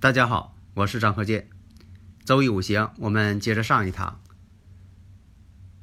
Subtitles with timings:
[0.00, 1.48] 大家好，我是张和建。
[2.24, 4.20] 周易五行，我们接着上一堂，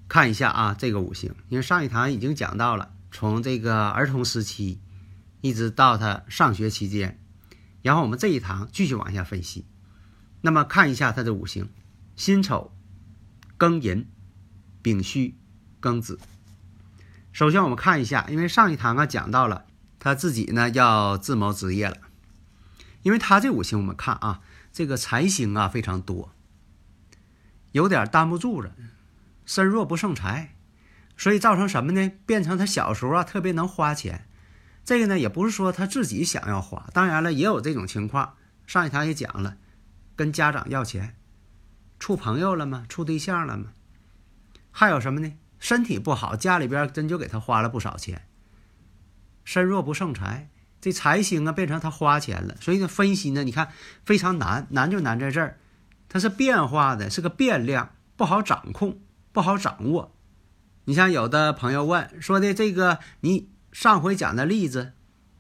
[0.08, 4.80] 看一下啊，这个五行，因为上一堂已经讲到了，从这个儿童时期
[5.42, 7.20] 一直到他上学期间，
[7.82, 9.66] 然后我们这一堂继续往下分析。
[10.40, 11.68] 那么看一下他的五行：
[12.16, 12.74] 辛丑、
[13.60, 14.08] 庚寅、
[14.82, 15.36] 丙戌、
[15.82, 16.18] 庚子。
[17.34, 19.66] 首先我们看一下，因为上一堂啊讲到了
[20.00, 21.98] 他自己呢要自谋职业了。
[23.06, 24.42] 因为他这五行，我们看啊，
[24.74, 26.34] 这个财星啊非常多，
[27.72, 28.74] 有点担不住了，
[29.46, 30.56] 身弱不胜财，
[31.16, 32.12] 所以造成什么呢？
[32.26, 34.28] 变成他小时候啊特别能花钱。
[34.84, 38.38] 这个呢也不是说他自己想要花，当然了也有这种情况。
[38.66, 39.58] 上一堂也讲了，
[40.16, 41.16] 跟家长要钱，
[42.00, 42.88] 处朋友了吗？
[42.90, 43.74] 处对象了吗？
[44.72, 45.32] 还有什么呢？
[45.60, 48.28] 身体不好，家里边真就给他花了不少钱，
[49.44, 50.50] 身弱不胜财。
[50.86, 53.70] 这财星啊，变成他花钱了，所以呢，分析呢，你看
[54.06, 55.58] 非常难，难就难在这儿，
[56.08, 59.00] 它是变化的，是个变量，不好掌控，
[59.32, 60.16] 不好掌握。
[60.84, 64.94] 你像有的朋友问说的这个，你上回讲的例子，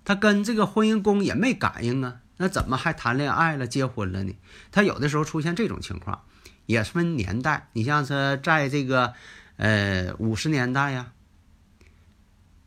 [0.04, 4.36] 他跟这个婚姻宫也没感应啊，那怎么还谈恋爱了、结婚了呢？
[4.72, 6.24] 他有的时候出现这种情况，
[6.66, 7.70] 也分年代。
[7.74, 9.14] 你像是在这个
[9.58, 11.12] 呃五十年代呀，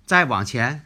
[0.06, 0.84] 再往前。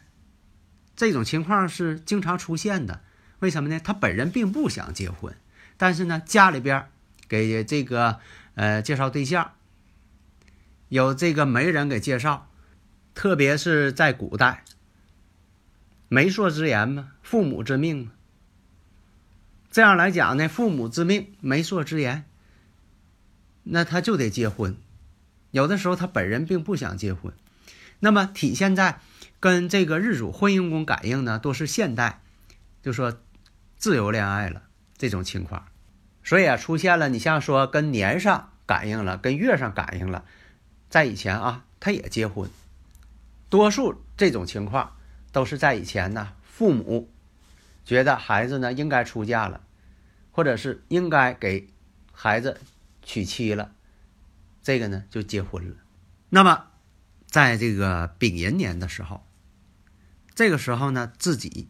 [1.03, 3.01] 这种情况是经常出现的，
[3.41, 3.81] 为什么呢？
[3.83, 5.35] 他本人并不想结婚，
[5.77, 6.87] 但是呢，家里边
[7.27, 8.21] 给这个
[8.55, 9.55] 呃介绍对象，
[10.91, 12.49] 有这个媒人给介绍，
[13.17, 14.63] 特别是在古代，
[16.07, 18.13] 媒妁之言嘛，父母之命嘛。
[19.73, 22.27] 这样来讲呢，父母之命，媒妁之言，
[23.65, 24.77] 那他就得结婚。
[25.51, 27.35] 有的时候他本人并不想结婚，
[27.99, 29.01] 那么体现在。
[29.43, 32.23] 跟这个日主婚姻宫感应呢，都是现代，
[32.81, 33.19] 就说
[33.77, 34.63] 自由恋爱了
[34.97, 35.67] 这种情况，
[36.23, 40.25] 所以啊，出现了你像说跟年上感应了，跟月上感应了，
[40.89, 42.49] 在以前啊，他也结婚，
[43.49, 44.97] 多数这种情况
[45.33, 47.11] 都是在以前呢，父母
[47.85, 49.63] 觉得孩子呢应该出嫁了，
[50.31, 51.69] 或者是应该给
[52.13, 52.61] 孩子
[53.03, 53.73] 娶妻了，
[54.63, 55.75] 这个呢就结婚了。
[56.29, 56.67] 那么
[57.27, 59.27] 在这个丙寅年的时候。
[60.35, 61.69] 这个时候呢，自己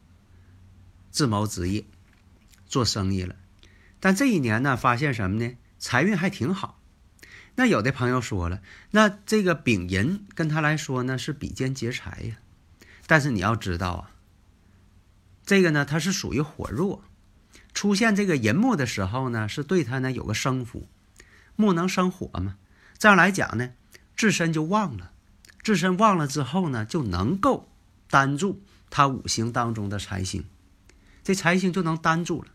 [1.11, 1.84] 自谋职业，
[2.67, 3.34] 做生意了。
[3.99, 5.56] 但这一年呢，发现什么呢？
[5.78, 6.81] 财运还挺好。
[7.56, 8.62] 那有的朋友说了，
[8.93, 12.37] 那这个丙寅跟他来说呢，是比肩劫财呀。
[13.06, 14.11] 但是你要知道啊，
[15.44, 17.05] 这个呢，它是属于火弱，
[17.75, 20.89] 出现这个寅木的时候呢，是对他呢有个生符，
[21.56, 22.56] 木能生火嘛？
[22.97, 23.73] 这样来讲呢，
[24.17, 25.12] 自身就旺了，
[25.62, 27.72] 自身旺了之后呢，就能够。
[28.12, 30.45] 担住他五行当中的财星，
[31.25, 32.50] 这财星就能担住了。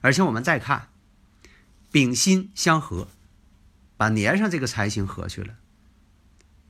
[0.00, 0.88] 而且我们再看
[1.92, 3.06] 丙辛相合，
[3.96, 5.54] 把年上这个财星合去了。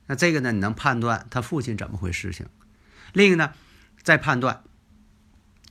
[0.05, 2.45] 那这个呢，你能判断他父亲怎么回事情？
[3.11, 3.53] 另一个呢，
[4.03, 4.63] 再判断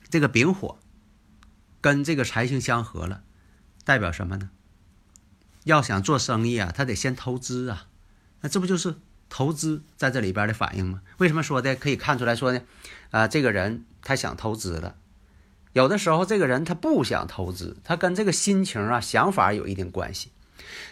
[0.09, 0.77] 这个丙火
[1.79, 3.23] 跟这个财星相合了，
[3.85, 4.49] 代表什么呢？
[5.63, 7.87] 要想做生意啊，他得先投资啊。
[8.41, 8.97] 那这不就是？
[9.35, 11.01] 投资在这里边的反应吗？
[11.17, 12.61] 为什么说的可以看出来说呢？
[13.11, 14.95] 啊，这个人他想投资了，
[15.73, 20.31] 有的时候这个人他不想投资，他跟这个心情啊、想法有一定关系。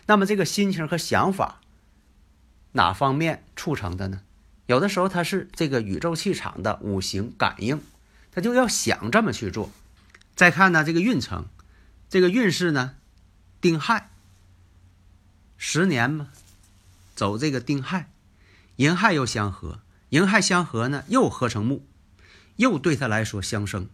[0.07, 1.61] 那么这个心情和想法
[2.73, 4.19] 哪方面促成的呢？
[4.65, 7.79] 有的时候他是这个宇宙气场的五行感应，
[8.33, 9.71] 他就要想这么去做。
[10.35, 11.45] 再看呢，这个运程，
[12.09, 12.95] 这个运势呢，
[13.61, 14.09] 丁亥，
[15.57, 16.27] 十年嘛，
[17.15, 18.09] 走这个丁亥。
[18.77, 21.85] 寅亥又相合，寅亥相合呢，又合成木，
[22.55, 23.87] 又对他来说相生，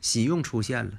[0.00, 0.98] 喜用出现了。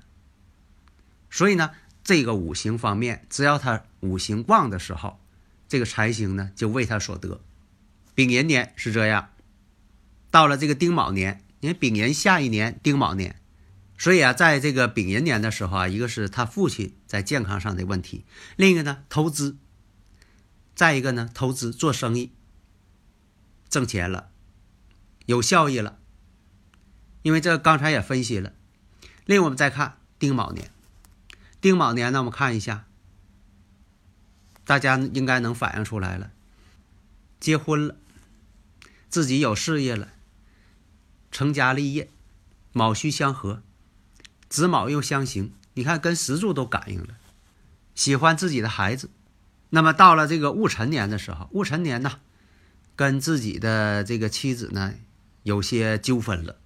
[1.30, 1.72] 所以呢，
[2.04, 5.20] 这个五行方面，只要他五行旺的时候，
[5.68, 7.42] 这个财星呢就为他所得。
[8.16, 9.30] 丙寅年是这样，
[10.30, 13.42] 到了这个丁卯年，因为丙寅下一年丁卯年，
[13.98, 18.24] 所以啊，在这个丙寅年的时候啊，一个是他父亲在健康上的问题。
[18.56, 19.58] 另一个呢，投资。
[20.76, 22.32] 再一个呢，投资做生意，
[23.70, 24.32] 挣钱了，
[25.26, 26.00] 有效益了。
[27.22, 28.54] 因为这刚才也分析了。
[29.26, 30.72] 另外，我们再看丁卯年，
[31.62, 32.86] 丁卯年呢，我们看一下，
[34.66, 36.32] 大家应该能反映出来了，
[37.40, 37.96] 结婚了，
[39.10, 40.14] 自己有事业了，
[41.32, 42.10] 成家立业，
[42.72, 43.62] 卯戌相合，
[44.50, 47.18] 子卯又相刑，你看跟石柱都感应了，
[47.94, 49.12] 喜欢自己的孩子。
[49.74, 52.20] 那么到了这个戊辰年的时候，戊辰年呢，
[52.98, 54.94] 跟自己的这个妻子呢
[55.44, 56.58] 有些纠纷了，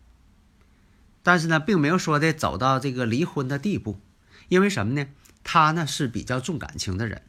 [1.22, 4.02] 但是呢，并没有说的走到这个离婚的地步，
[4.50, 5.08] 因为什么呢？
[5.44, 7.22] 他呢是比较重感情的人，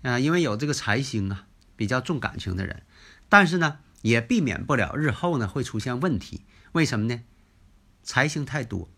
[0.00, 2.82] 啊，因为有这个财星啊，比较重感情的人，
[3.28, 6.46] 但是呢，也避免不了日后呢会出现问题。
[6.72, 7.22] 为什么呢？
[8.02, 8.88] 财星太多，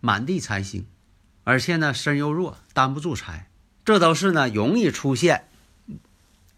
[0.00, 0.86] 满地财星，
[1.44, 3.50] 而且呢身又弱，担不住财。
[3.84, 5.48] 这都是呢，容易出现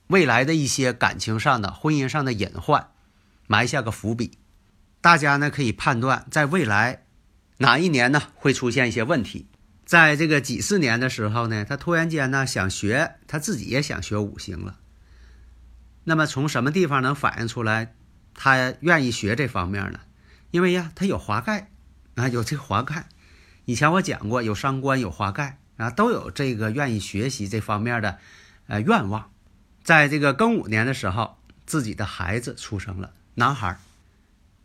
[0.06, 2.90] 未来的一些感情上的、婚姻上的隐患，
[3.46, 4.38] 埋下个伏笔。
[5.00, 7.05] 大家呢可以判断，在未来
[7.58, 9.46] 哪一年呢会出现一些问题。
[9.84, 14.78] 在这个几四年的时候呢，他突然间呢想学，他自己也想学五行了。
[16.05, 17.94] 那么从什么地方能反映出来
[18.34, 20.00] 他愿意学这方面呢？
[20.52, 21.70] 因为呀，他有华盖
[22.14, 23.08] 啊，有这华盖。
[23.64, 25.58] 以前我讲过，有伤官，有华盖。
[25.76, 28.19] 啊，都有这个愿意学习这方面的，
[28.67, 29.31] 呃，愿望。
[29.82, 31.37] 在这个庚午年的时候，
[31.67, 33.78] 自己的孩子出生了，男孩。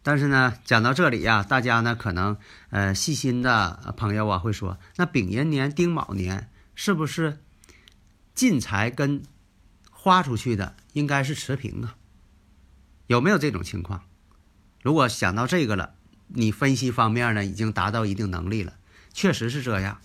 [0.03, 2.37] 但是呢，讲到这里呀，大家呢可能
[2.71, 7.37] 呃细心的朋友啊会说，那丙寅年、丁卯年是不是
[8.33, 9.21] 进财跟
[9.91, 11.95] 花出去的应该是持平啊？
[13.05, 14.03] 有没有这种情况？
[14.81, 15.93] 如果想到这个了，
[16.29, 18.73] 你分析方面呢已经达到一定能力了，
[19.13, 19.99] 确实是这样。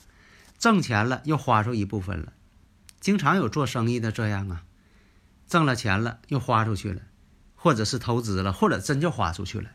[0.59, 2.33] 挣钱了又花出一部分了，
[3.01, 4.65] 经常有做生意的这样啊，
[5.47, 7.03] 挣了钱了又花出去了，
[7.55, 9.71] 或者是投资了，或者真就花出去了。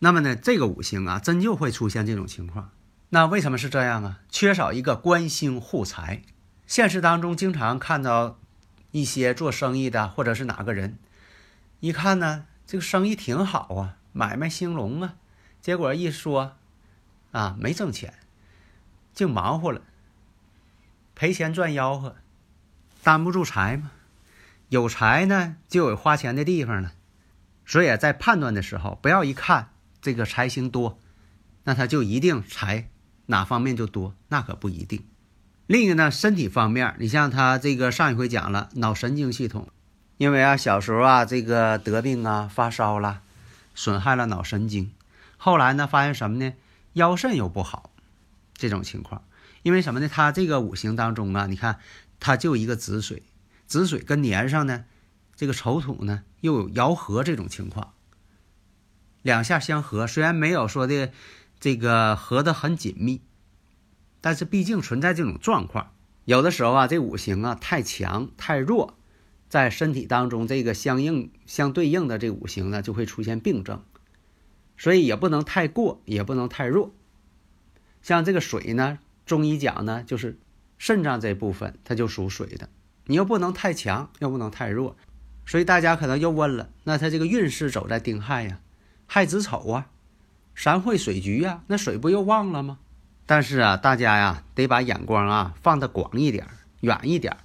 [0.00, 2.70] 那么呢，这个五行啊，真就会出现这种情况。
[3.10, 4.20] 那为什么是这样啊？
[4.28, 6.22] 缺少一个官星护财。
[6.66, 8.38] 现实当中经常看到
[8.92, 10.98] 一些做生意的，或者是哪个人，
[11.80, 15.14] 一看呢，这个生意挺好啊，买卖兴隆啊，
[15.60, 16.56] 结果一说
[17.32, 18.14] 啊，没挣钱，
[19.12, 19.82] 净忙活了。
[21.20, 22.16] 赔钱赚吆喝，
[23.02, 23.90] 担不住财嘛。
[24.70, 26.92] 有财呢，就有花钱的地方了。
[27.66, 29.68] 所以在判断的时候，不要一看
[30.00, 30.98] 这个财星多，
[31.64, 32.88] 那他就一定财
[33.26, 35.04] 哪方面就多，那可不一定。
[35.66, 39.68] 另一个呢，身体方面，你像他这个上一回讲了脑神经系统，
[40.16, 43.20] 因为啊小时候啊这个得病啊发烧了，
[43.74, 44.90] 损害了脑神经。
[45.36, 46.54] 后来呢发现什么呢？
[46.94, 47.90] 腰肾又不好，
[48.54, 49.22] 这种情况。
[49.62, 50.08] 因为什么呢？
[50.08, 51.80] 它这个五行当中啊，你看，
[52.18, 53.22] 它就一个子水，
[53.66, 54.86] 子水跟年上呢，
[55.36, 57.92] 这个丑土呢又有爻合这种情况，
[59.20, 61.12] 两下相合，虽然没有说的
[61.58, 63.20] 这个合的很紧密，
[64.22, 65.92] 但是毕竟存在这种状况。
[66.24, 68.96] 有的时候啊，这五行啊太强太弱，
[69.50, 73.84] 在身体当中这个相应相对应的这五行呢就会出现病症，
[74.78, 76.94] 所以也不能太过，也不能太弱。
[78.00, 78.98] 像这个水呢。
[79.30, 80.40] 中医讲呢，就是
[80.76, 82.68] 肾脏这部分，它就属水的，
[83.04, 84.96] 你又不能太强，又不能太弱，
[85.46, 88.58] 所以大家可能又问了，那他这个运势走在丁亥呀，
[89.06, 89.86] 亥子丑啊，
[90.56, 92.78] 三会水局呀，那水不又旺了吗？
[93.24, 96.48] 但是啊，大家呀得把眼光啊放得广一点，
[96.80, 97.36] 远一点。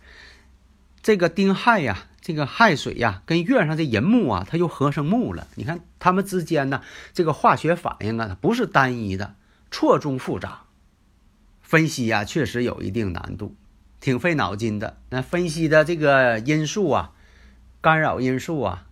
[1.04, 5.48] 这个丁亥呀，这个亥水呀，跟月上的寅木啊，它又合成木了。
[5.54, 6.82] 你看它们之间呢，
[7.14, 9.36] 这个化学反应啊，它不是单一的，
[9.70, 10.65] 错综复杂。
[11.66, 13.56] 分析呀，确实有一定难度，
[14.00, 14.98] 挺费脑筋的。
[15.10, 17.14] 那分析的这个因素啊，
[17.82, 18.86] 干扰因素啊，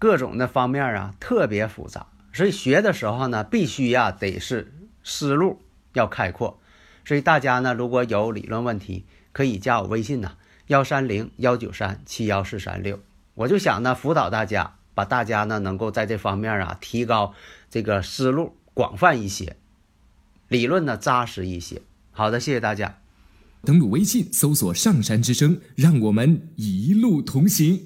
[0.00, 2.08] 各种的方面啊，特别复杂。
[2.32, 4.72] 所以学的时候呢，必须呀得是
[5.04, 6.58] 思路要开阔。
[7.04, 10.32] 所以大家呢，如果有理论问题，可以加我微信呐，
[10.66, 12.98] 幺三零幺九三七幺四三六。
[13.34, 17.32] 我就想呢，辅导大家，把大家呢能够在这方面啊提高
[17.70, 19.56] 这个思路广泛一些，
[20.48, 21.80] 理论呢扎实一些。
[22.18, 22.98] 好的，谢谢大家。
[23.62, 27.80] 登录微信，搜索“上山之声”，让我们一路同行。